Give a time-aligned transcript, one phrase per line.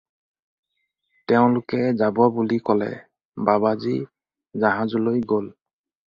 [1.27, 2.91] তেওঁলোকে যাব বুলি ক'লে,
[3.47, 3.97] বাবাজী
[4.61, 5.45] জাহাজলৈ গ'ল।